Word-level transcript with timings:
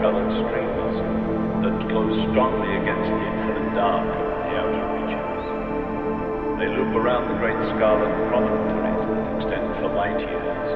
colored 0.00 0.28
streams 0.44 0.96
that 1.64 1.76
glow 1.88 2.04
strongly 2.28 2.68
against 2.76 3.08
the 3.08 3.22
infinite 3.32 3.70
dark 3.72 4.04
of 4.04 4.28
the 4.44 4.52
outer 4.60 4.84
reaches. 4.92 5.44
They 6.60 6.68
loop 6.68 6.92
around 6.96 7.32
the 7.32 7.38
great 7.40 7.56
scarlet 7.72 8.12
promontories 8.28 9.02
that 9.08 9.24
extend 9.40 9.66
for 9.80 9.88
light 9.96 10.20
years, 10.20 10.68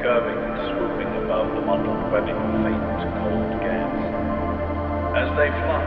curving 0.00 0.38
and 0.40 0.56
swooping 0.72 1.12
above 1.24 1.52
the 1.52 1.62
mottled 1.64 2.08
webbing 2.08 2.36
of 2.36 2.52
faint, 2.64 3.00
cold 3.20 3.52
gas. 3.60 3.96
As 5.12 5.28
they 5.36 5.52
fly, 5.64 5.84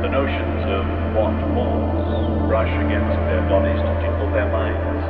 the 0.00 0.08
notions 0.08 0.62
of 0.64 0.84
what 1.12 1.34
was 1.52 2.48
brush 2.48 2.72
against 2.88 3.16
their 3.28 3.44
bodies 3.52 3.80
to 3.84 3.92
tickle 4.00 4.32
their 4.32 4.48
minds, 4.48 5.04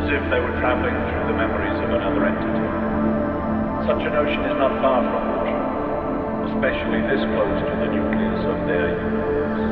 as 0.00 0.08
if 0.08 0.22
they 0.32 0.40
were 0.40 0.56
traveling 0.64 0.96
through 0.96 1.24
the 1.28 1.36
memories 1.36 1.76
of 1.84 1.88
another 1.92 2.24
entity. 2.24 2.64
Such 3.84 4.02
a 4.08 4.12
notion 4.12 4.40
is 4.48 4.56
not 4.56 4.72
far 4.80 5.04
from 5.04 5.29
especially 6.50 6.98
this 7.06 7.22
close 7.30 7.58
to 7.62 7.74
the 7.78 7.88
nucleus 7.94 8.42
of 8.42 8.58
their 8.66 8.90
universe. 8.98 9.62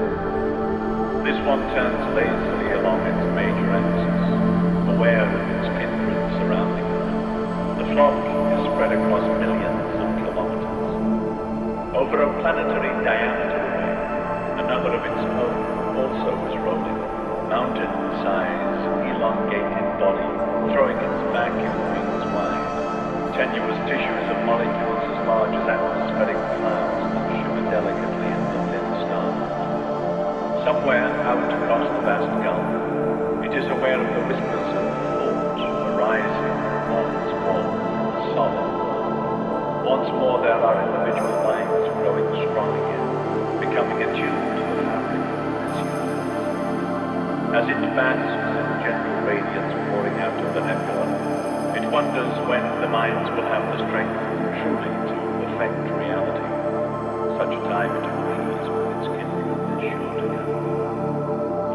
This 1.27 1.39
one 1.43 1.59
turns 1.75 2.03
lazily 2.15 2.71
along 2.79 3.03
its 3.03 3.23
major 3.35 3.69
axis, 3.75 4.23
aware 4.95 5.27
of 5.27 5.43
its 5.59 5.67
kindred 5.75 6.23
surrounding 6.39 6.87
it. 6.87 7.83
The 7.83 7.87
flock 7.99 8.15
is 8.15 8.63
spread 8.71 8.95
across 8.95 9.27
millions 9.43 9.91
of 9.99 10.09
kilometers. 10.23 10.91
Over 11.99 12.17
a 12.23 12.31
planetary 12.47 12.95
diameter 13.03 13.59
away, 13.59 14.63
another 14.63 14.95
of 14.95 15.03
its 15.03 15.25
own 15.35 15.59
also 15.99 16.31
is 16.47 16.55
rolling, 16.63 16.99
mountain 17.51 17.91
size, 18.23 18.81
elongated 19.19 19.89
body, 19.99 20.31
throwing 20.71 20.95
its 20.95 21.21
vacuum 21.35 21.75
wings 21.91 22.23
wide, 22.31 23.35
tenuous 23.35 23.79
tissues 23.91 24.27
of 24.31 24.39
molecules 24.47 24.98
large 25.29 25.53
as 25.53 25.69
atmospheric 25.69 26.41
clouds 26.57 27.05
that 27.05 27.29
shimmer 27.37 27.61
delicately 27.69 28.29
in 28.33 28.43
the 28.49 28.61
thin 28.73 28.87
stars. 29.05 29.37
Somewhere 30.65 31.05
out 31.29 31.53
across 31.53 31.85
the 31.85 32.01
vast 32.01 32.33
gulf, 32.41 32.65
it 33.45 33.53
is 33.53 33.69
aware 33.69 34.01
of 34.01 34.09
the 34.09 34.25
whispers 34.25 34.71
of 34.73 34.89
thought 34.89 35.61
arising 35.93 36.57
once 36.89 37.29
more, 37.45 37.69
solid. 38.33 38.73
One. 39.85 40.01
Once 40.01 40.09
more 40.17 40.41
there 40.41 40.57
are 40.57 40.81
individual 40.81 41.37
minds 41.45 41.93
growing 42.01 42.29
strong 42.49 42.73
again, 42.73 43.05
becoming 43.69 44.01
attuned 44.09 44.33
to 44.33 44.65
the 44.65 44.81
fabric 44.81 45.29
of 45.29 45.61
this 45.61 45.77
universe. 45.77 46.33
As 47.53 47.69
it 47.69 47.81
basks 47.93 48.33
in 48.33 48.69
gentle 48.81 49.29
radiance 49.29 49.77
pouring 49.93 50.17
out 50.25 50.41
of 50.41 50.57
the 50.57 50.65
nebula, 50.65 51.05
it 51.77 51.85
wonders 51.93 52.33
when 52.49 52.65
the 52.81 52.89
minds 52.89 53.29
will 53.37 53.45
have 53.45 53.77
the 53.77 53.85
strength 53.93 54.28
truly 54.57 54.95
to 55.13 55.19
affect 55.53 55.79
reality. 55.93 56.49
Such 57.37 57.53
a 57.55 57.63
time 57.69 57.93
it 57.97 58.07
agrees 58.07 58.65
with 58.73 58.89
its 58.97 59.07
kindred 59.17 59.61
is 59.77 59.83
sure 59.93 60.15
to 60.15 60.27
come. 60.37 60.57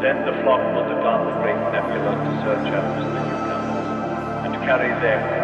Then 0.00 0.24
the 0.26 0.34
flock 0.42 0.62
will 0.74 0.88
depart 0.88 1.26
the 1.26 1.36
great 1.40 1.60
nebula 1.72 2.12
to 2.18 2.32
search 2.44 2.68
out 2.74 2.88
the 3.12 3.20
newcomers 3.20 3.88
and 4.44 4.54
carry 4.64 4.92
their 5.00 5.43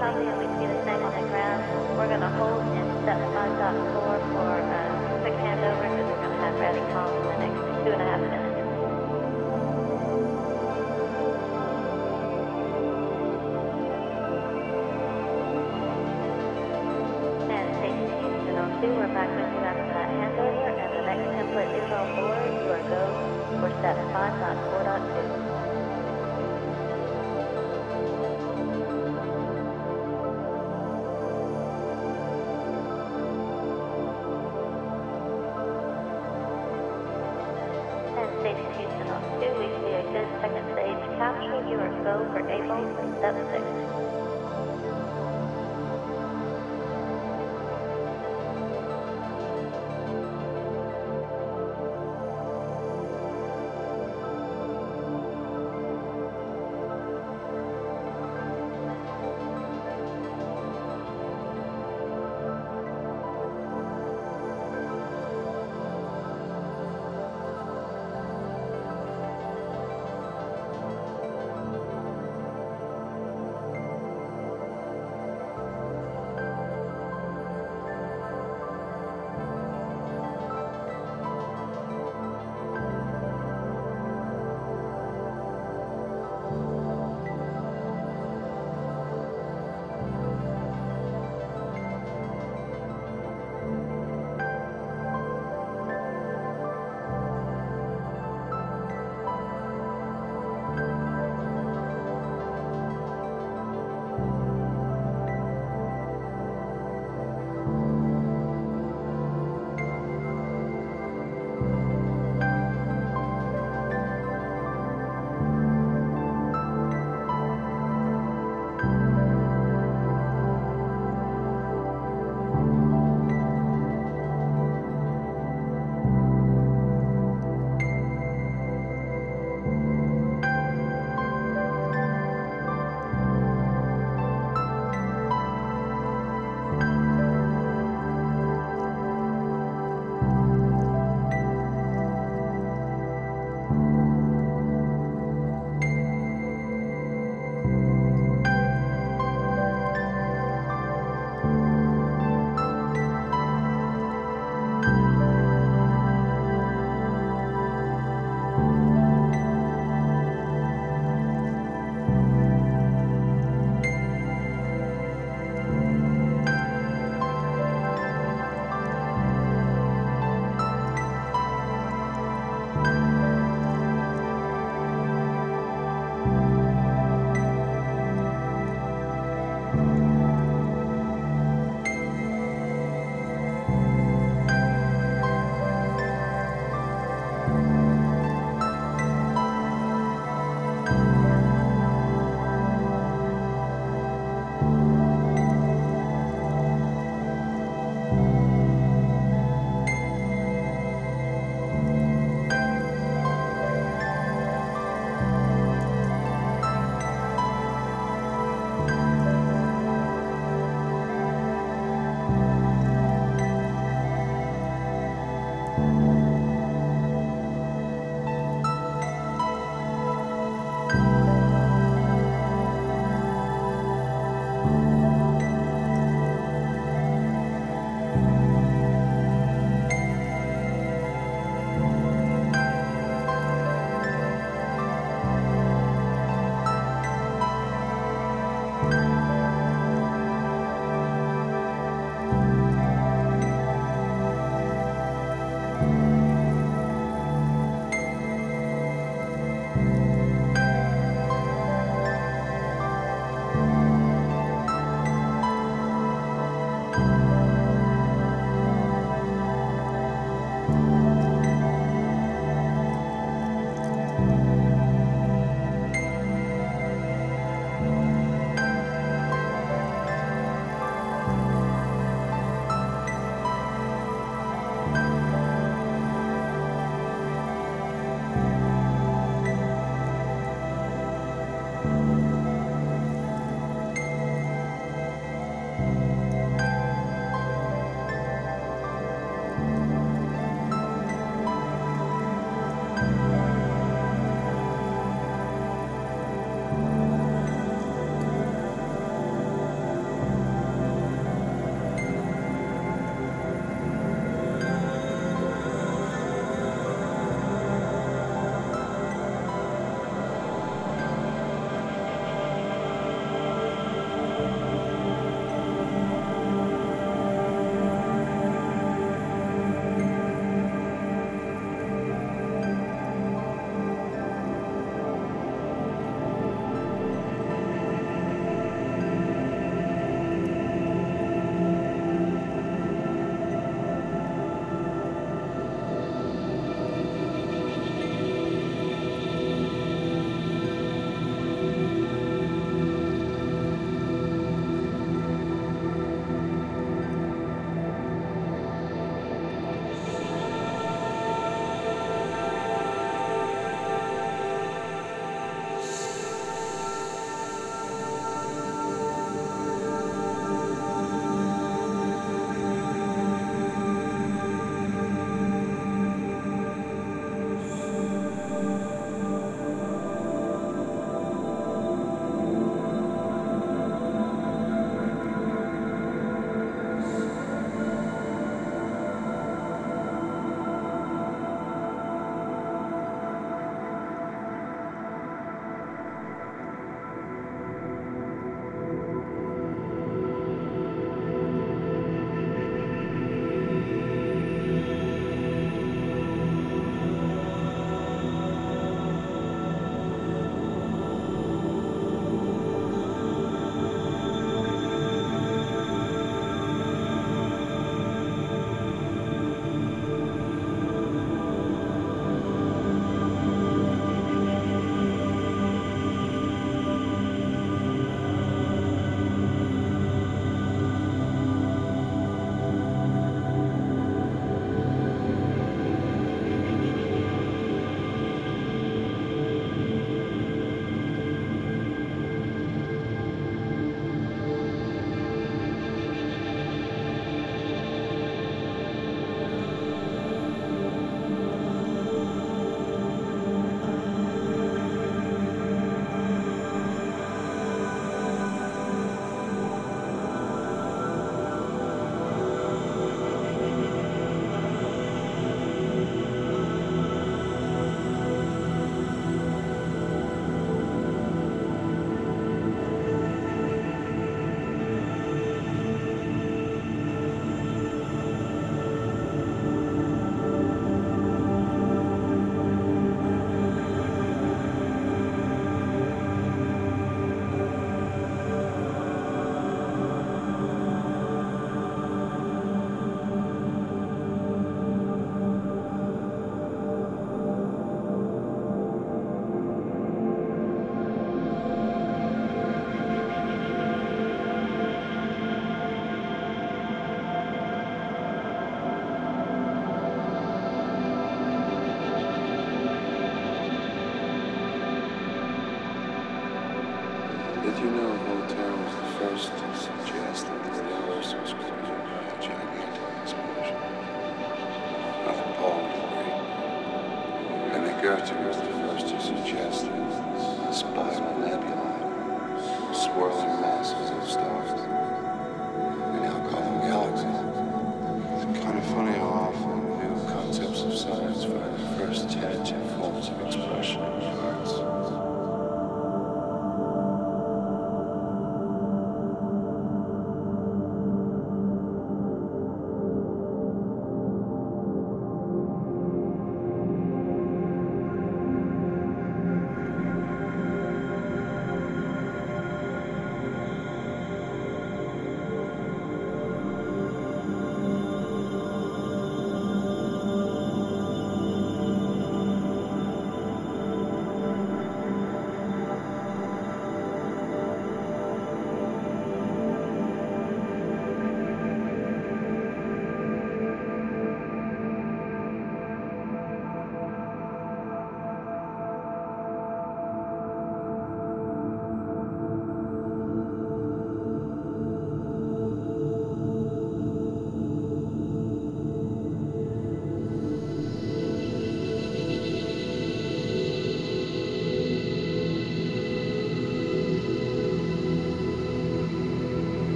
Kevin, 0.00 0.39